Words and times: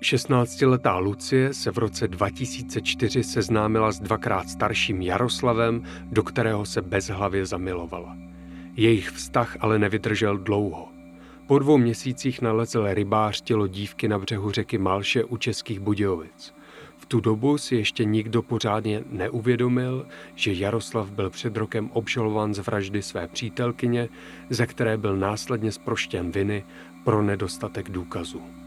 16-letá 0.00 0.98
Lucie 0.98 1.54
se 1.54 1.70
v 1.70 1.78
roce 1.78 2.08
2004 2.08 3.24
seznámila 3.24 3.92
s 3.92 4.00
dvakrát 4.00 4.48
starším 4.48 5.02
Jaroslavem, 5.02 5.82
do 6.04 6.22
kterého 6.22 6.66
se 6.66 6.82
bezhlavě 6.82 7.46
zamilovala. 7.46 8.16
Jejich 8.76 9.10
vztah 9.10 9.56
ale 9.60 9.78
nevydržel 9.78 10.38
dlouho. 10.38 10.88
Po 11.46 11.58
dvou 11.58 11.78
měsících 11.78 12.42
nalezl 12.42 12.86
rybář 12.94 13.40
tělo 13.40 13.66
dívky 13.66 14.08
na 14.08 14.18
břehu 14.18 14.50
řeky 14.50 14.78
Malše 14.78 15.24
u 15.24 15.36
Českých 15.36 15.80
Budějovic. 15.80 16.54
V 16.96 17.06
tu 17.06 17.20
dobu 17.20 17.58
si 17.58 17.76
ještě 17.76 18.04
nikdo 18.04 18.42
pořádně 18.42 19.04
neuvědomil, 19.10 20.06
že 20.34 20.52
Jaroslav 20.52 21.10
byl 21.10 21.30
před 21.30 21.56
rokem 21.56 21.90
obžalován 21.92 22.54
z 22.54 22.58
vraždy 22.58 23.02
své 23.02 23.28
přítelkyně, 23.28 24.08
ze 24.50 24.66
které 24.66 24.96
byl 24.96 25.16
následně 25.16 25.72
zproštěn 25.72 26.30
viny 26.30 26.64
pro 27.04 27.22
nedostatek 27.22 27.90
důkazů. 27.90 28.59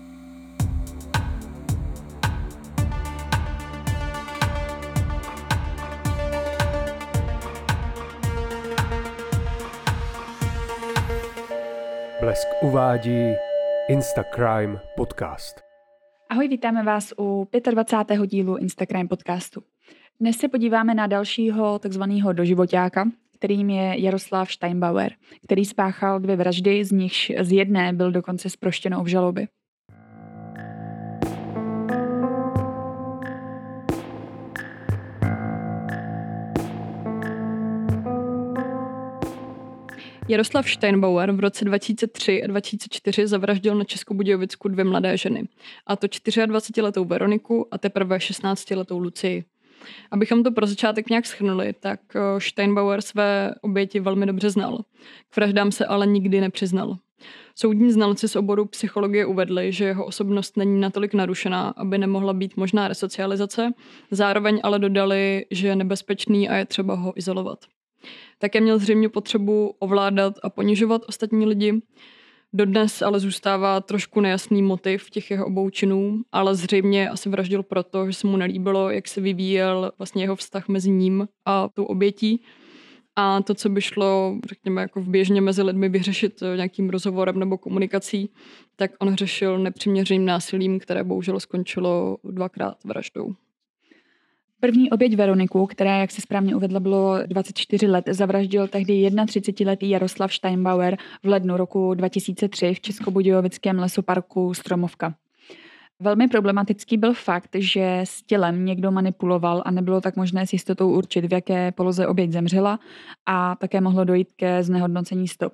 Blesk 12.23 12.47
uvádí 12.61 13.33
Instacrime 13.89 14.79
podcast. 14.95 15.55
Ahoj, 16.29 16.47
vítáme 16.47 16.83
vás 16.83 17.13
u 17.19 17.47
25. 17.71 18.27
dílu 18.27 18.57
Instacrime 18.57 19.07
podcastu. 19.09 19.63
Dnes 20.19 20.37
se 20.37 20.47
podíváme 20.47 20.93
na 20.93 21.07
dalšího 21.07 21.79
takzvaného 21.79 22.33
doživotáka, 22.33 23.09
kterým 23.35 23.69
je 23.69 24.01
Jaroslav 24.01 24.51
Steinbauer, 24.51 25.11
který 25.45 25.65
spáchal 25.65 26.19
dvě 26.19 26.35
vraždy, 26.35 26.85
z 26.85 26.91
nichž 26.91 27.31
z 27.41 27.51
jedné 27.51 27.93
byl 27.93 28.11
dokonce 28.11 28.49
zproštěno 28.49 28.99
obžaloby. 28.99 29.47
Jaroslav 40.27 40.69
Steinbauer 40.69 41.31
v 41.31 41.39
roce 41.39 41.65
2003 41.65 42.43
a 42.43 42.47
2004 42.47 43.27
zavraždil 43.27 43.75
na 43.75 43.83
Českobudějovicku 43.83 44.67
dvě 44.67 44.85
mladé 44.85 45.17
ženy. 45.17 45.43
A 45.87 45.95
to 45.95 46.07
24-letou 46.07 47.05
Veroniku 47.05 47.67
a 47.71 47.77
teprve 47.77 48.17
16-letou 48.17 48.99
Lucii. 48.99 49.43
Abychom 50.11 50.43
to 50.43 50.51
pro 50.51 50.67
začátek 50.67 51.09
nějak 51.09 51.25
schrnuli, 51.25 51.73
tak 51.79 51.99
eh, 52.15 52.19
Steinbauer 52.39 53.01
své 53.01 53.55
oběti 53.61 53.99
velmi 53.99 54.25
dobře 54.25 54.49
znal. 54.49 54.79
K 55.29 55.35
vraždám 55.35 55.71
se 55.71 55.85
ale 55.85 56.07
nikdy 56.07 56.41
nepřiznal. 56.41 56.97
Soudní 57.55 57.91
znalci 57.91 58.27
z 58.27 58.35
oboru 58.35 58.65
psychologie 58.65 59.25
uvedli, 59.25 59.71
že 59.71 59.85
jeho 59.85 60.05
osobnost 60.05 60.57
není 60.57 60.81
natolik 60.81 61.13
narušená, 61.13 61.73
aby 61.77 61.97
nemohla 61.97 62.33
být 62.33 62.57
možná 62.57 62.87
resocializace, 62.87 63.71
zároveň 64.11 64.59
ale 64.63 64.79
dodali, 64.79 65.45
že 65.51 65.67
je 65.67 65.75
nebezpečný 65.75 66.49
a 66.49 66.55
je 66.55 66.65
třeba 66.65 66.95
ho 66.95 67.13
izolovat. 67.15 67.59
Také 68.43 68.61
měl 68.61 68.79
zřejmě 68.79 69.09
potřebu 69.09 69.75
ovládat 69.79 70.33
a 70.43 70.49
ponižovat 70.49 71.01
ostatní 71.07 71.45
lidi. 71.45 71.81
Dodnes 72.53 73.01
ale 73.01 73.19
zůstává 73.19 73.81
trošku 73.81 74.21
nejasný 74.21 74.61
motiv 74.61 75.09
těch 75.09 75.31
jeho 75.31 75.45
obou 75.45 75.69
činů, 75.69 76.21
ale 76.31 76.55
zřejmě 76.55 77.09
asi 77.09 77.29
vraždil 77.29 77.63
proto, 77.63 78.07
že 78.07 78.13
se 78.13 78.27
mu 78.27 78.37
nelíbilo, 78.37 78.89
jak 78.89 79.07
se 79.07 79.21
vyvíjel 79.21 79.91
vlastně 79.97 80.23
jeho 80.23 80.35
vztah 80.35 80.67
mezi 80.67 80.89
ním 80.91 81.27
a 81.45 81.69
tou 81.73 81.83
obětí. 81.83 82.43
A 83.15 83.41
to, 83.41 83.53
co 83.53 83.69
by 83.69 83.81
šlo, 83.81 84.37
řekněme, 84.49 84.81
jako 84.81 85.01
v 85.01 85.09
běžně 85.09 85.41
mezi 85.41 85.61
lidmi 85.61 85.89
vyřešit 85.89 86.43
nějakým 86.55 86.89
rozhovorem 86.89 87.39
nebo 87.39 87.57
komunikací, 87.57 88.29
tak 88.75 88.91
on 88.99 89.15
řešil 89.15 89.59
nepřiměřeným 89.59 90.25
násilím, 90.25 90.79
které 90.79 91.03
bohužel 91.03 91.39
skončilo 91.39 92.17
dvakrát 92.23 92.83
vraždou. 92.83 93.35
První 94.63 94.89
oběť 94.91 95.15
Veroniku, 95.15 95.65
která, 95.65 95.97
jak 95.97 96.11
se 96.11 96.21
správně 96.21 96.55
uvedla, 96.55 96.79
bylo 96.79 97.17
24 97.27 97.87
let, 97.87 98.05
zavraždil 98.11 98.67
tehdy 98.67 98.93
31-letý 99.09 99.89
Jaroslav 99.89 100.33
Steinbauer 100.33 100.97
v 101.23 101.27
lednu 101.27 101.57
roku 101.57 101.93
2003 101.93 102.73
v 102.73 102.79
Českobudějovickém 102.79 103.79
lesoparku 103.79 104.53
Stromovka. 104.53 105.15
Velmi 105.99 106.27
problematický 106.27 106.97
byl 106.97 107.13
fakt, 107.13 107.49
že 107.55 107.99
s 108.03 108.23
tělem 108.23 108.65
někdo 108.65 108.91
manipuloval 108.91 109.63
a 109.65 109.71
nebylo 109.71 110.01
tak 110.01 110.15
možné 110.15 110.47
s 110.47 110.53
jistotou 110.53 110.91
určit, 110.91 111.25
v 111.25 111.33
jaké 111.33 111.71
poloze 111.71 112.07
oběť 112.07 112.31
zemřela 112.31 112.79
a 113.25 113.55
také 113.55 113.81
mohlo 113.81 114.03
dojít 114.03 114.31
ke 114.35 114.63
znehodnocení 114.63 115.27
stop. 115.27 115.53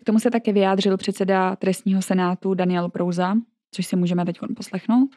K 0.00 0.04
tomu 0.06 0.18
se 0.18 0.30
také 0.30 0.52
vyjádřil 0.52 0.96
předseda 0.96 1.56
trestního 1.56 2.02
senátu 2.02 2.54
Daniel 2.54 2.88
Prouza, 2.88 3.34
což 3.70 3.86
si 3.86 3.96
můžeme 3.96 4.24
teď 4.24 4.38
poslechnout. 4.56 5.08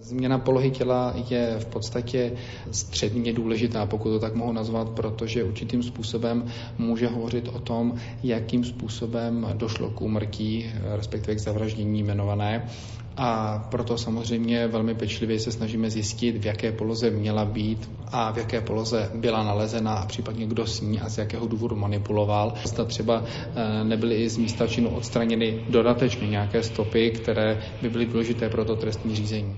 Změna 0.00 0.38
polohy 0.38 0.70
těla 0.70 1.14
je 1.30 1.56
v 1.58 1.66
podstatě 1.66 2.32
středně 2.70 3.32
důležitá, 3.32 3.86
pokud 3.86 4.10
to 4.10 4.18
tak 4.18 4.34
mohu 4.34 4.52
nazvat, 4.52 4.88
protože 4.88 5.44
určitým 5.44 5.82
způsobem 5.82 6.44
může 6.78 7.06
hovořit 7.06 7.48
o 7.48 7.58
tom, 7.58 7.94
jakým 8.22 8.64
způsobem 8.64 9.46
došlo 9.54 9.90
k 9.90 10.00
úmrtí, 10.00 10.70
respektive 10.96 11.34
k 11.34 11.38
zavraždění 11.38 12.00
jmenované. 12.00 12.68
A 13.16 13.58
proto 13.70 13.98
samozřejmě 13.98 14.66
velmi 14.66 14.94
pečlivě 14.94 15.40
se 15.40 15.52
snažíme 15.52 15.90
zjistit, 15.90 16.36
v 16.36 16.46
jaké 16.46 16.72
poloze 16.72 17.10
měla 17.10 17.44
být 17.44 17.90
a 18.12 18.32
v 18.32 18.38
jaké 18.38 18.60
poloze 18.60 19.10
byla 19.14 19.42
nalezena 19.44 19.94
a 19.94 20.06
případně 20.06 20.46
kdo 20.46 20.66
s 20.66 20.80
ní 20.80 21.00
a 21.00 21.08
z 21.08 21.18
jakého 21.18 21.46
důvodu 21.46 21.76
manipuloval. 21.76 22.54
Zda 22.64 22.84
třeba 22.84 23.24
eh, 23.24 23.84
nebyly 23.84 24.14
i 24.14 24.28
z 24.28 24.36
místa 24.36 24.66
činu 24.66 24.88
odstraněny 24.90 25.64
dodatečně 25.68 26.28
nějaké 26.28 26.62
stopy, 26.62 27.10
které 27.10 27.62
by 27.82 27.90
byly 27.90 28.06
důležité 28.06 28.48
pro 28.50 28.64
to 28.64 28.76
trestní 28.76 29.16
řízení. 29.16 29.56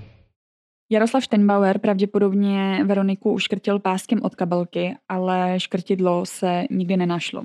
Jaroslav 0.90 1.24
Steinbauer 1.24 1.78
pravděpodobně 1.78 2.84
Veroniku 2.84 3.32
uškrtil 3.32 3.78
páskem 3.78 4.22
od 4.22 4.34
kabelky, 4.34 4.96
ale 5.08 5.60
škrtidlo 5.60 6.26
se 6.26 6.64
nikdy 6.70 6.96
nenašlo. 6.96 7.44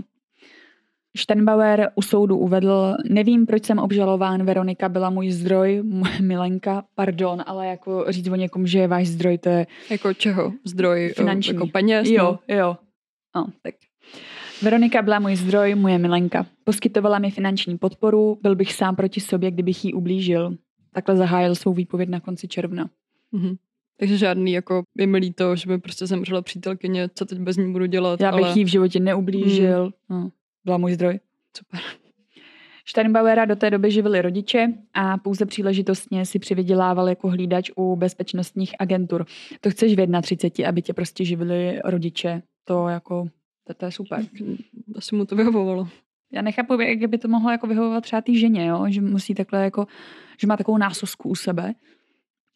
Steinbauer 1.17 1.91
u 1.95 2.01
soudu 2.01 2.37
uvedl, 2.37 2.95
nevím, 3.09 3.45
proč 3.45 3.65
jsem 3.65 3.79
obžalován, 3.79 4.45
Veronika 4.45 4.89
byla 4.89 5.09
můj 5.09 5.31
zdroj, 5.31 5.83
milenka, 6.21 6.83
pardon, 6.95 7.43
ale 7.45 7.67
jako 7.67 8.05
říct 8.09 8.27
o 8.27 8.35
někom, 8.35 8.67
že 8.67 8.79
je 8.79 8.87
váš 8.87 9.07
zdroj, 9.07 9.37
to 9.37 9.49
je... 9.49 9.67
Jako 9.89 10.13
čeho? 10.13 10.53
Zdroj 10.63 11.13
finanční. 11.15 11.53
jako 11.53 11.67
peněz? 11.67 12.09
Jo, 12.09 12.23
no? 12.49 12.55
jo. 12.55 12.77
No, 13.35 13.47
tak. 13.61 13.75
Veronika 14.61 15.01
byla 15.01 15.19
můj 15.19 15.35
zdroj, 15.35 15.75
moje 15.75 15.97
milenka. 15.97 16.45
Poskytovala 16.63 17.19
mi 17.19 17.31
finanční 17.31 17.77
podporu, 17.77 18.39
byl 18.41 18.55
bych 18.55 18.73
sám 18.73 18.95
proti 18.95 19.19
sobě, 19.19 19.51
kdybych 19.51 19.85
jí 19.85 19.93
ublížil. 19.93 20.55
Takhle 20.93 21.17
zahájil 21.17 21.55
svou 21.55 21.73
výpověď 21.73 22.09
na 22.09 22.19
konci 22.19 22.47
června. 22.47 22.89
Mm-hmm. 23.33 23.57
Takže 24.01 24.17
žádný, 24.17 24.51
jako 24.51 24.83
je 24.97 25.07
mi 25.07 25.17
líto, 25.17 25.55
že 25.55 25.67
by 25.67 25.77
prostě 25.77 26.07
zemřela 26.07 26.41
přítelkyně, 26.41 27.09
co 27.15 27.25
teď 27.25 27.39
bez 27.39 27.57
ní 27.57 27.71
budu 27.73 27.85
dělat. 27.85 28.21
Já 28.21 28.31
bych 28.31 28.45
ale... 28.45 28.59
jí 28.59 28.63
v 28.63 28.67
životě 28.67 28.99
neublížil. 28.99 29.85
Mm. 30.09 30.21
No, 30.21 30.31
byla 30.65 30.77
můj 30.77 30.93
zdroj. 30.93 31.19
Super. 31.57 31.79
Steinbauera 32.85 33.45
do 33.45 33.55
té 33.55 33.69
doby 33.69 33.91
živili 33.91 34.21
rodiče 34.21 34.73
a 34.93 35.17
pouze 35.17 35.45
příležitostně 35.45 36.25
si 36.25 36.39
přivydělával 36.39 37.09
jako 37.09 37.27
hlídač 37.27 37.71
u 37.75 37.95
bezpečnostních 37.95 38.75
agentur. 38.79 39.25
To 39.61 39.69
chceš 39.69 39.95
v 39.95 40.21
31, 40.21 40.69
aby 40.69 40.81
tě 40.81 40.93
prostě 40.93 41.25
živili 41.25 41.79
rodiče. 41.85 42.41
To 42.65 42.87
jako, 42.87 43.27
to, 43.67 43.73
to 43.73 43.85
je 43.85 43.91
super. 43.91 44.25
Asi 44.95 45.15
mu 45.15 45.25
to 45.25 45.35
vyhovovalo. 45.35 45.87
Já 46.33 46.41
nechápu, 46.41 46.81
jak 46.81 47.09
by 47.09 47.17
to 47.17 47.27
mohlo 47.27 47.51
jako 47.51 47.67
vyhovovat 47.67 48.03
třeba 48.03 48.21
té 48.21 48.33
ženě, 48.33 48.65
jo? 48.65 48.85
že 48.89 49.01
musí 49.01 49.35
takhle 49.35 49.63
jako, 49.63 49.87
že 50.39 50.47
má 50.47 50.57
takovou 50.57 50.77
násosku 50.77 51.29
u 51.29 51.35
sebe 51.35 51.73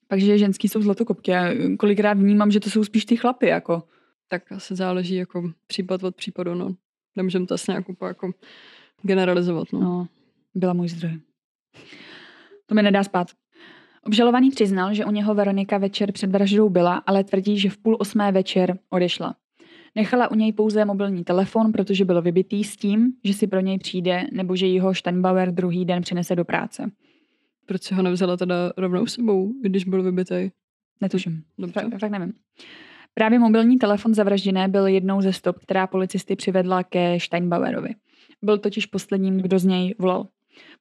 takže 0.08 0.38
ženský 0.38 0.68
jsou 0.68 0.82
zlatokopky. 0.82 1.36
a 1.36 1.54
kolikrát 1.80 2.18
vnímám, 2.18 2.52
že 2.52 2.60
to 2.60 2.70
jsou 2.70 2.84
spíš 2.84 3.06
ty 3.06 3.18
chlapy, 3.18 3.48
jako. 3.48 3.84
Tak 4.28 4.52
asi 4.52 4.76
záleží 4.76 5.16
jako 5.16 5.52
případ 5.68 6.04
od 6.04 6.16
případu, 6.16 6.56
no. 6.56 6.76
Nemůžeme 7.16 7.46
to 7.46 7.54
asi 7.54 7.72
nějak 7.72 7.90
úplně 7.90 8.08
jako 8.08 8.32
generalizovat, 9.02 9.74
no. 9.74 9.80
no. 9.80 10.08
Byla 10.56 10.74
můj 10.74 10.90
zdroj. 10.90 11.20
To 12.66 12.76
mi 12.76 12.84
nedá 12.84 13.04
spát. 13.04 13.28
Obžalovaný 14.04 14.50
přiznal, 14.50 14.94
že 14.94 15.06
u 15.06 15.12
něho 15.12 15.36
Veronika 15.36 15.78
večer 15.78 16.12
před 16.12 16.32
vraždou 16.32 16.70
byla, 16.70 16.96
ale 16.96 17.24
tvrdí, 17.24 17.60
že 17.60 17.70
v 17.70 17.78
půl 17.78 17.98
osmé 18.00 18.32
večer 18.32 18.78
odešla. 18.90 19.36
Nechala 19.96 20.32
u 20.32 20.36
něj 20.36 20.54
pouze 20.54 20.86
mobilní 20.86 21.24
telefon, 21.24 21.72
protože 21.72 22.06
byl 22.06 22.22
vybitý 22.22 22.64
s 22.64 22.78
tím, 22.78 23.14
že 23.24 23.34
si 23.34 23.48
pro 23.48 23.60
něj 23.60 23.78
přijde 23.78 24.24
nebo 24.32 24.56
že 24.56 24.68
jeho 24.68 24.96
Steinbauer 24.96 25.52
druhý 25.52 25.86
den 25.86 26.02
přinese 26.02 26.36
do 26.36 26.46
práce. 26.46 26.92
Proč 27.66 27.84
si 27.84 27.94
ho 27.94 28.04
nevzala 28.04 28.38
teda 28.38 28.56
rovnou 28.78 29.06
sebou, 29.06 29.54
když 29.62 29.86
byl 29.86 30.04
vybitý? 30.04 30.50
Netuším. 31.02 31.44
Dobře. 31.58 31.82
Fakt, 31.82 32.00
fakt 32.00 32.12
nevím. 32.12 32.34
Právě 33.14 33.40
mobilní 33.40 33.78
telefon 33.78 34.14
zavražděné 34.14 34.68
byl 34.68 34.88
jednou 34.88 35.22
ze 35.22 35.34
stop, 35.34 35.60
která 35.60 35.88
policisty 35.88 36.36
přivedla 36.36 36.84
ke 36.84 37.20
Steinbauerovi. 37.20 37.90
Byl 38.42 38.58
totiž 38.58 38.86
posledním, 38.86 39.38
kdo 39.38 39.60
z 39.60 39.66
něj 39.66 39.96
volal. 40.00 40.28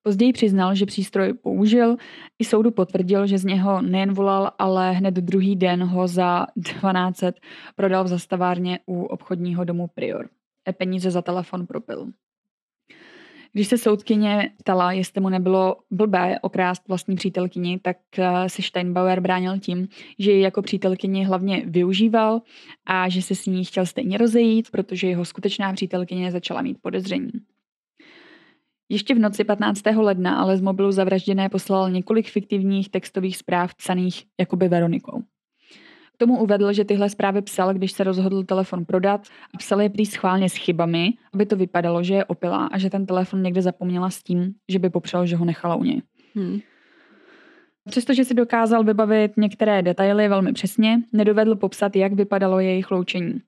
Později 0.03 0.33
přiznal, 0.33 0.75
že 0.75 0.87
přístroj 0.87 1.33
použil, 1.33 1.97
i 2.39 2.45
soudu 2.45 2.71
potvrdil, 2.71 3.27
že 3.27 3.39
z 3.39 3.45
něho 3.45 3.83
nejen 3.83 4.13
volal, 4.13 4.51
ale 4.59 4.93
hned 4.93 5.15
druhý 5.15 5.57
den 5.57 5.85
ho 5.85 6.09
za 6.09 6.47
12 6.57 7.25
prodal 7.77 8.05
v 8.05 8.09
zastavárně 8.09 8.79
u 8.87 9.03
obchodního 9.03 9.65
domu 9.65 9.87
Prior. 9.95 10.29
E 10.69 10.73
peníze 10.73 11.11
za 11.11 11.23
telefon 11.23 11.67
propil. 11.67 12.07
Když 13.55 13.69
se 13.69 13.79
soudkyně 13.79 14.51
ptala, 14.59 14.93
jestli 14.93 15.21
mu 15.21 15.29
nebylo 15.29 15.77
blbé 15.91 16.39
okrást 16.41 16.89
vlastní 16.89 17.17
přítelkyni, 17.17 17.79
tak 17.79 17.97
eh, 18.19 18.49
se 18.49 18.63
Steinbauer 18.63 19.21
bránil 19.21 19.59
tím, 19.59 19.89
že 20.19 20.33
ji 20.33 20.41
jako 20.41 20.63
přítelkyni 20.63 21.25
hlavně 21.25 21.63
využíval 21.67 22.41
a 22.87 23.09
že 23.09 23.23
se 23.23 23.35
s 23.35 23.47
ní 23.47 23.65
chtěl 23.65 23.87
stejně 23.87 24.19
rozejít, 24.19 24.71
protože 24.71 25.09
jeho 25.09 25.25
skutečná 25.25 25.73
přítelkyně 25.73 26.33
začala 26.33 26.63
mít 26.63 26.79
podezření. 26.83 27.31
Ještě 28.89 29.15
v 29.15 29.19
noci 29.19 29.45
15. 29.45 29.83
ledna 29.97 30.37
ale 30.37 30.57
z 30.57 30.61
mobilu 30.61 30.93
zavražděné 30.93 31.49
poslal 31.49 31.91
několik 31.91 32.31
fiktivních 32.31 32.91
textových 32.91 33.37
zpráv 33.37 33.75
psaných 33.75 34.25
jakoby 34.41 34.69
Veronikou. 34.69 35.23
K 36.15 36.19
tomu 36.19 36.39
uvedl, 36.39 36.73
že 36.73 36.85
tyhle 36.85 37.11
zprávy 37.11 37.43
psal, 37.43 37.75
když 37.75 37.93
se 37.93 38.05
rozhodl 38.05 38.45
telefon 38.45 38.85
prodat 38.85 39.21
a 39.55 39.59
psal 39.59 39.81
je 39.81 39.91
prý 39.91 40.07
schválně 40.07 40.49
s 40.49 40.55
chybami, 40.55 41.13
aby 41.35 41.47
to 41.47 41.57
vypadalo, 41.57 42.03
že 42.03 42.15
je 42.15 42.25
opilá 42.25 42.67
a 42.67 42.79
že 42.79 42.91
ten 42.91 43.07
telefon 43.07 43.43
někde 43.43 43.63
zapomněla 43.63 44.11
s 44.11 44.23
tím, 44.23 44.55
že 44.69 44.79
by 44.79 44.91
popřel, 44.91 45.27
že 45.27 45.37
ho 45.37 45.45
nechala 45.45 45.75
u 45.75 45.85
něj. 45.85 46.03
Hmm. 46.35 46.61
Přestože 47.91 48.25
si 48.25 48.35
dokázal 48.35 48.85
vybavit 48.85 49.33
některé 49.37 49.83
detaily 49.83 50.29
velmi 50.29 50.53
přesně, 50.53 51.03
nedovedl 51.13 51.57
popsat, 51.57 51.97
jak 51.97 52.13
vypadalo 52.13 52.61
jejich 52.61 52.91
loučení. 52.91 53.41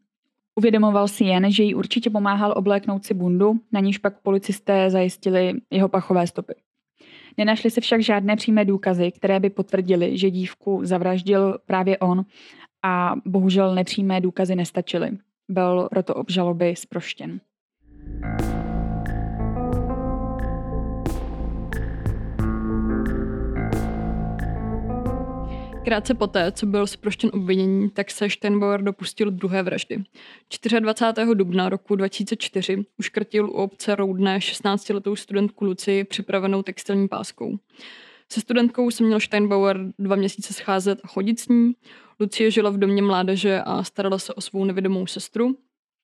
Uvědomoval 0.55 1.09
si 1.09 1.25
jen, 1.25 1.51
že 1.51 1.63
jí 1.63 1.75
určitě 1.75 2.11
pomáhal 2.11 2.55
obléknout 2.57 3.05
si 3.05 3.15
bundu, 3.15 3.55
na 3.73 3.81
níž 3.81 3.99
pak 3.99 4.21
policisté 4.21 4.91
zajistili 4.91 5.53
jeho 5.71 5.89
pachové 5.89 6.27
stopy. 6.27 6.55
Nenašly 7.39 7.71
se 7.71 7.81
však 7.81 8.03
žádné 8.03 8.37
přímé 8.37 8.65
důkazy, 8.65 9.13
které 9.13 9.41
by 9.41 9.51
potvrdily, 9.51 10.19
že 10.19 10.31
dívku 10.31 10.81
zavraždil 10.85 11.59
právě 11.67 11.99
on 11.99 12.25
a 12.83 13.15
bohužel 13.25 13.75
nepřímé 13.75 14.21
důkazy 14.21 14.57
nestačily. 14.57 15.11
Byl 15.49 15.89
proto 15.91 16.15
obžaloby 16.15 16.77
zproštěn. 16.77 17.41
Krátce 25.87 26.15
poté, 26.15 26.53
co 26.53 26.67
byl 26.67 26.87
zproštěn 26.87 27.31
obvinění, 27.35 27.91
tak 27.91 28.11
se 28.11 28.31
Steinbauer 28.31 28.83
dopustil 28.83 29.31
druhé 29.31 29.63
vraždy. 29.63 30.05
24. 30.81 31.35
dubna 31.35 31.69
roku 31.69 31.97
2004 31.97 32.85
uškrtil 32.99 33.51
u 33.51 33.53
obce 33.53 33.95
Roudné 33.95 34.39
16-letou 34.39 35.17
studentku 35.17 35.65
Luci 35.65 36.05
připravenou 36.05 36.63
textilní 36.63 37.09
páskou. 37.09 37.59
Se 38.33 38.41
studentkou 38.41 38.91
se 38.91 39.05
měl 39.05 39.21
Steinbauer 39.21 39.81
dva 39.99 40.17
měsíce 40.17 40.53
scházet 40.53 41.01
a 41.05 41.09
chodit 41.09 41.41
s 41.41 41.49
ní. 41.49 41.73
Lucie 42.21 42.51
žila 42.51 42.71
v 42.71 42.79
domě 42.79 43.03
mládeže 43.03 43.61
a 43.61 43.85
starala 43.85 44.19
se 44.19 44.35
o 44.35 44.41
svou 44.41 44.65
nevědomou 44.65 45.07
sestru. 45.07 45.57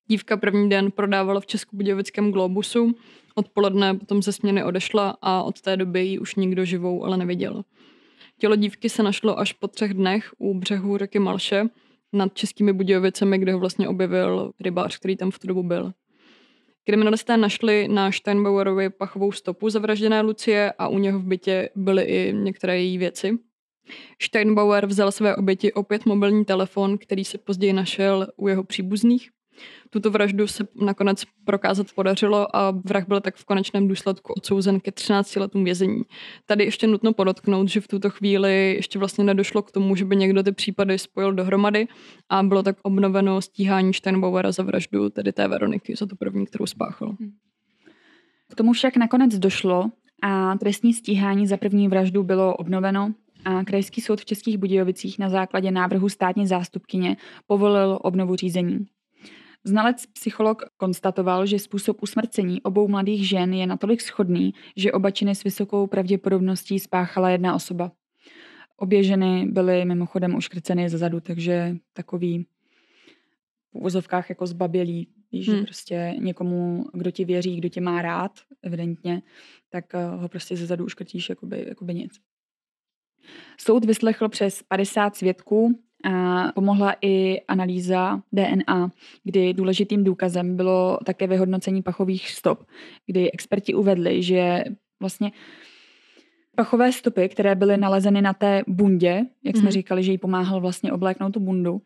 Dívka 0.06 0.36
první 0.36 0.68
den 0.68 0.90
prodávala 0.90 1.40
v 1.40 1.46
Českobudějovickém 1.46 2.32
Globusu, 2.32 2.94
odpoledne 3.34 3.94
potom 3.94 4.22
ze 4.22 4.32
směny 4.32 4.64
odešla 4.64 5.16
a 5.22 5.42
od 5.42 5.60
té 5.60 5.76
doby 5.76 6.00
ji 6.00 6.18
už 6.18 6.34
nikdo 6.34 6.64
živou 6.64 7.04
ale 7.04 7.16
neviděl. 7.16 7.64
Tělo 8.42 8.56
dívky 8.56 8.88
se 8.88 9.02
našlo 9.02 9.38
až 9.38 9.52
po 9.52 9.68
třech 9.68 9.94
dnech 9.94 10.30
u 10.38 10.54
břehu 10.54 10.98
řeky 10.98 11.18
Malše 11.18 11.64
nad 12.12 12.34
Českými 12.34 12.72
Budějovicemi, 12.72 13.38
kde 13.38 13.52
ho 13.52 13.58
vlastně 13.58 13.88
objevil 13.88 14.52
rybář, 14.60 14.98
který 14.98 15.16
tam 15.16 15.30
v 15.30 15.38
tu 15.38 15.46
dobu 15.46 15.62
byl. 15.62 15.92
Kriminalisté 16.84 17.36
našli 17.36 17.88
na 17.88 18.12
Steinbauerovi 18.12 18.90
pachovou 18.90 19.32
stopu 19.32 19.70
zavražděné 19.70 20.20
Lucie 20.20 20.72
a 20.78 20.88
u 20.88 20.98
něho 20.98 21.18
v 21.18 21.24
bytě 21.24 21.68
byly 21.76 22.02
i 22.02 22.32
některé 22.32 22.78
její 22.78 22.98
věci. 22.98 23.38
Steinbauer 24.22 24.86
vzal 24.86 25.12
své 25.12 25.36
oběti 25.36 25.72
opět 25.72 26.06
mobilní 26.06 26.44
telefon, 26.44 26.98
který 26.98 27.24
se 27.24 27.38
později 27.38 27.72
našel 27.72 28.26
u 28.36 28.48
jeho 28.48 28.64
příbuzných 28.64 29.30
tuto 29.90 30.10
vraždu 30.10 30.46
se 30.46 30.68
nakonec 30.84 31.24
prokázat 31.44 31.86
podařilo 31.94 32.56
a 32.56 32.70
vrah 32.70 33.08
byl 33.08 33.20
tak 33.20 33.36
v 33.36 33.44
konečném 33.44 33.88
důsledku 33.88 34.32
odsouzen 34.32 34.80
ke 34.80 34.92
13 34.92 35.36
letům 35.36 35.64
vězení. 35.64 36.02
Tady 36.46 36.64
ještě 36.64 36.86
nutno 36.86 37.12
podotknout, 37.12 37.68
že 37.68 37.80
v 37.80 37.88
tuto 37.88 38.10
chvíli 38.10 38.74
ještě 38.74 38.98
vlastně 38.98 39.24
nedošlo 39.24 39.62
k 39.62 39.72
tomu, 39.72 39.96
že 39.96 40.04
by 40.04 40.16
někdo 40.16 40.42
ty 40.42 40.52
případy 40.52 40.98
spojil 40.98 41.32
dohromady 41.32 41.88
a 42.28 42.42
bylo 42.42 42.62
tak 42.62 42.76
obnoveno 42.82 43.42
stíhání 43.42 43.94
Steinbauera 43.94 44.52
za 44.52 44.62
vraždu, 44.62 45.10
tedy 45.10 45.32
té 45.32 45.48
Veroniky, 45.48 45.96
za 45.96 46.06
tu 46.06 46.16
první, 46.16 46.46
kterou 46.46 46.66
spáchal. 46.66 47.16
K 48.50 48.54
tomu 48.54 48.72
však 48.72 48.96
nakonec 48.96 49.38
došlo 49.38 49.90
a 50.22 50.56
trestní 50.58 50.94
stíhání 50.94 51.46
za 51.46 51.56
první 51.56 51.88
vraždu 51.88 52.22
bylo 52.22 52.56
obnoveno 52.56 53.14
a 53.44 53.64
Krajský 53.64 54.00
soud 54.00 54.20
v 54.20 54.24
Českých 54.24 54.58
Budějovicích 54.58 55.18
na 55.18 55.28
základě 55.28 55.70
návrhu 55.70 56.08
státní 56.08 56.46
zástupkyně 56.46 57.16
povolil 57.46 57.98
obnovu 58.02 58.36
řízení. 58.36 58.86
Znalec 59.64 60.06
psycholog 60.06 60.62
konstatoval, 60.76 61.46
že 61.46 61.58
způsob 61.58 62.02
usmrcení 62.02 62.62
obou 62.62 62.88
mladých 62.88 63.28
žen 63.28 63.54
je 63.54 63.66
natolik 63.66 64.00
schodný, 64.00 64.54
že 64.76 64.92
oba 64.92 65.10
činy 65.10 65.34
s 65.34 65.44
vysokou 65.44 65.86
pravděpodobností 65.86 66.78
spáchala 66.78 67.30
jedna 67.30 67.54
osoba. 67.54 67.92
Obě 68.76 69.02
ženy 69.02 69.46
byly 69.46 69.84
mimochodem 69.84 70.34
uškrceny 70.34 70.88
ze 70.88 70.98
zadu, 70.98 71.20
takže 71.20 71.76
takový 71.92 72.46
v 73.72 73.84
úzovkách 73.84 74.28
jako 74.28 74.46
zbabělí, 74.46 75.08
víš, 75.32 75.48
hmm. 75.48 75.58
že 75.58 75.64
prostě 75.64 76.14
někomu, 76.18 76.84
kdo 76.94 77.10
ti 77.10 77.24
věří, 77.24 77.56
kdo 77.56 77.68
tě 77.68 77.80
má 77.80 78.02
rád, 78.02 78.32
evidentně, 78.62 79.22
tak 79.68 79.94
eh, 79.94 80.06
ho 80.06 80.28
prostě 80.28 80.56
ze 80.56 80.66
zadu 80.66 80.84
uškrtíš 80.84 81.28
jakoby, 81.28 81.64
jakoby 81.68 81.94
nic. 81.94 82.20
Soud 83.60 83.84
vyslechl 83.84 84.28
přes 84.28 84.62
50 84.62 85.16
svědků 85.16 85.82
a 86.04 86.52
pomohla 86.54 86.94
i 87.00 87.40
analýza 87.48 88.20
DNA, 88.32 88.90
kdy 89.24 89.54
důležitým 89.54 90.04
důkazem 90.04 90.56
bylo 90.56 90.98
také 91.04 91.26
vyhodnocení 91.26 91.82
pachových 91.82 92.30
stop, 92.30 92.64
kdy 93.06 93.32
experti 93.32 93.74
uvedli, 93.74 94.22
že 94.22 94.64
vlastně 95.00 95.32
pachové 96.56 96.92
stopy, 96.92 97.28
které 97.28 97.54
byly 97.54 97.76
nalezeny 97.76 98.22
na 98.22 98.32
té 98.32 98.62
bundě, 98.68 99.22
jak 99.44 99.56
jsme 99.56 99.64
mm. 99.64 99.70
říkali, 99.70 100.02
že 100.02 100.12
jí 100.12 100.18
pomáhal 100.18 100.60
vlastně 100.60 100.92
obléknout 100.92 101.32
tu 101.34 101.40
bundu, 101.40 101.82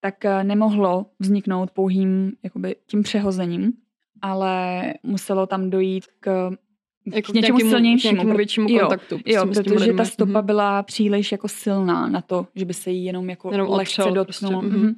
tak 0.00 0.24
eh, 0.24 0.44
nemohlo 0.44 1.06
vzniknout 1.18 1.70
pouhým 1.70 2.32
jakoby, 2.42 2.76
tím 2.86 3.02
přehozením, 3.02 3.72
ale 4.22 4.82
muselo 5.02 5.46
tam 5.46 5.70
dojít 5.70 6.04
k 6.20 6.50
k 7.10 7.28
něčemu 7.28 7.58
nějakému, 7.58 7.70
silnějšímu. 7.70 8.14
Nějakému 8.14 8.36
většímu 8.36 8.66
jo, 8.70 8.80
kontaktu. 8.80 9.18
Jo, 9.26 9.46
protože 9.46 9.92
ta 9.92 10.04
stopa 10.04 10.32
mm-hmm. 10.32 10.44
byla 10.44 10.82
příliš 10.82 11.32
jako 11.32 11.48
silná 11.48 12.08
na 12.08 12.20
to, 12.20 12.46
že 12.54 12.64
by 12.64 12.74
se 12.74 12.90
jí 12.90 13.04
jenom 13.04 13.30
jako 13.30 13.52
jenom 13.52 13.68
lehce 13.68 14.02
dotknul. 14.02 14.24
Prostě. 14.60 14.76
Mm-hmm. 14.76 14.94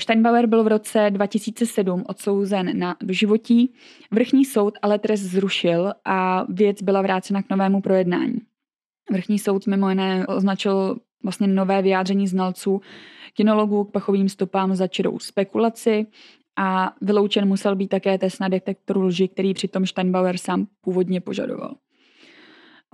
Steinbauer 0.00 0.46
byl 0.46 0.64
v 0.64 0.66
roce 0.66 1.10
2007 1.10 2.04
odsouzen 2.08 2.78
na 2.78 2.96
doživotí. 3.02 3.74
Vrchní 4.10 4.44
soud 4.44 4.78
ale 4.82 4.98
trest 4.98 5.20
zrušil 5.20 5.92
a 6.04 6.46
věc 6.48 6.82
byla 6.82 7.02
vrácena 7.02 7.42
k 7.42 7.50
novému 7.50 7.80
projednání. 7.80 8.40
Vrchní 9.10 9.38
soud 9.38 9.66
mimo 9.66 9.88
jiné 9.88 10.26
označil 10.26 10.96
vlastně 11.22 11.46
nové 11.46 11.82
vyjádření 11.82 12.26
znalců 12.26 12.80
kinologů 13.34 13.84
k 13.84 13.92
pachovým 13.92 14.28
stopám 14.28 14.74
za 14.74 14.86
čirou 14.86 15.18
spekulaci 15.18 16.06
a 16.58 16.92
vyloučen 17.00 17.48
musel 17.48 17.76
být 17.76 17.88
také 17.88 18.18
test 18.18 18.40
na 18.40 18.48
detektoru 18.48 19.02
lži, 19.02 19.28
který 19.28 19.54
přitom 19.54 19.86
Steinbauer 19.86 20.36
sám 20.36 20.66
původně 20.80 21.20
požadoval. 21.20 21.74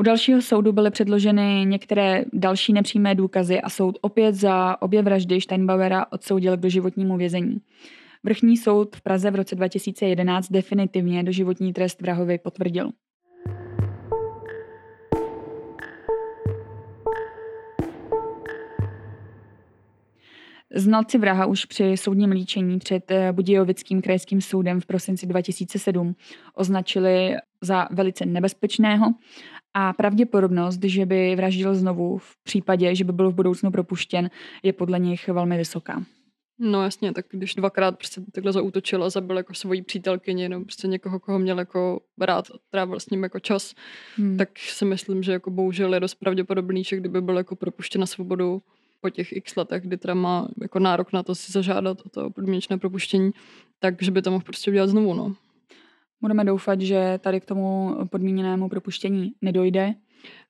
U 0.00 0.02
dalšího 0.02 0.42
soudu 0.42 0.72
byly 0.72 0.90
předloženy 0.90 1.64
některé 1.66 2.24
další 2.32 2.72
nepřímé 2.72 3.14
důkazy 3.14 3.60
a 3.60 3.70
soud 3.70 3.98
opět 4.00 4.34
za 4.34 4.82
obě 4.82 5.02
vraždy 5.02 5.40
Steinbauera 5.40 6.06
odsoudil 6.12 6.56
k 6.56 6.60
doživotnímu 6.60 7.16
vězení. 7.16 7.60
Vrchní 8.24 8.56
soud 8.56 8.96
v 8.96 9.00
Praze 9.00 9.30
v 9.30 9.34
roce 9.34 9.54
2011 9.54 10.48
definitivně 10.52 11.22
doživotní 11.22 11.72
trest 11.72 12.00
vrahovi 12.00 12.38
potvrdil. 12.38 12.90
Znalci 20.74 21.18
vraha 21.18 21.46
už 21.46 21.64
při 21.64 21.96
soudním 21.96 22.30
líčení 22.30 22.78
před 22.78 23.10
eh, 23.10 23.32
Budějovickým 23.32 24.02
krajským 24.02 24.40
soudem 24.40 24.80
v 24.80 24.86
prosinci 24.86 25.26
2007 25.26 26.16
označili 26.54 27.36
za 27.60 27.88
velice 27.90 28.26
nebezpečného 28.26 29.06
a 29.74 29.92
pravděpodobnost, 29.92 30.80
že 30.84 31.06
by 31.06 31.36
vraždil 31.36 31.74
znovu 31.74 32.18
v 32.18 32.36
případě, 32.44 32.94
že 32.94 33.04
by 33.04 33.12
byl 33.12 33.30
v 33.30 33.34
budoucnu 33.34 33.70
propuštěn, 33.70 34.30
je 34.62 34.72
podle 34.72 34.98
nich 34.98 35.28
velmi 35.28 35.56
vysoká. 35.56 36.02
No 36.58 36.82
jasně, 36.82 37.12
tak 37.12 37.26
když 37.30 37.54
dvakrát 37.54 37.96
prostě 37.96 38.20
takhle 38.32 38.52
zautočil 38.52 39.04
a 39.04 39.10
zabil 39.10 39.36
jako 39.36 39.54
svoji 39.54 39.82
přítelkyni 39.82 40.48
nebo 40.48 40.64
prostě 40.64 40.88
někoho, 40.88 41.20
koho 41.20 41.38
měl 41.38 41.58
jako 41.58 42.00
rád 42.20 42.44
a 42.54 42.58
trávil 42.70 43.00
s 43.00 43.10
ním 43.10 43.22
jako 43.22 43.40
čas, 43.40 43.74
hmm. 44.16 44.36
tak 44.36 44.58
si 44.58 44.84
myslím, 44.84 45.22
že 45.22 45.32
jako 45.32 45.50
bohužel 45.50 45.94
je 45.94 46.00
dost 46.00 46.14
pravděpodobný, 46.14 46.84
že 46.84 46.96
kdyby 46.96 47.20
byl 47.20 47.36
jako 47.36 47.56
propuštěn 47.56 48.00
na 48.00 48.06
svobodu, 48.06 48.62
po 49.00 49.10
těch 49.10 49.32
x 49.32 49.56
letech, 49.56 49.82
kdy 49.82 49.96
teda 49.96 50.14
má 50.14 50.48
jako 50.62 50.78
nárok 50.78 51.12
na 51.12 51.22
to 51.22 51.34
si 51.34 51.52
zažádat 51.52 52.00
o 52.06 52.08
to 52.08 52.30
podmínečné 52.30 52.78
propuštění, 52.78 53.30
takže 53.78 54.10
by 54.10 54.22
to 54.22 54.30
mohl 54.30 54.44
prostě 54.44 54.70
udělat 54.70 54.86
znovu, 54.86 55.14
no. 55.14 55.34
Budeme 56.20 56.44
doufat, 56.44 56.80
že 56.80 57.18
tady 57.22 57.40
k 57.40 57.44
tomu 57.44 57.96
podmíněnému 58.10 58.68
propuštění 58.68 59.32
nedojde. 59.42 59.94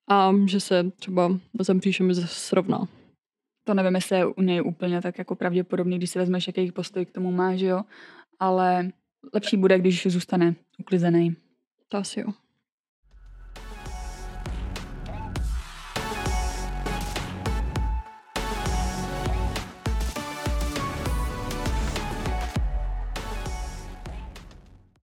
A 0.08 0.32
že 0.46 0.60
se 0.60 0.90
třeba 0.90 1.38
zem 1.60 1.80
příšemi 1.80 2.14
srovná. 2.14 2.88
To 3.64 3.74
nevím, 3.74 3.94
jestli 3.94 4.16
je 4.16 4.26
u 4.26 4.42
něj 4.42 4.62
úplně 4.62 5.02
tak 5.02 5.18
jako 5.18 5.36
pravděpodobný, 5.36 5.98
když 5.98 6.10
si 6.10 6.18
vezmeš, 6.18 6.46
jaký 6.46 6.72
postoj 6.72 7.06
k 7.06 7.12
tomu 7.12 7.32
má, 7.32 7.56
že 7.56 7.66
jo. 7.66 7.82
Ale 8.38 8.90
lepší 9.34 9.56
bude, 9.56 9.78
když 9.78 10.06
zůstane 10.06 10.54
uklizený. 10.78 11.36
To 11.88 11.96
asi 11.96 12.20
jo. 12.20 12.26